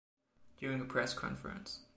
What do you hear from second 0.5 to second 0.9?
During a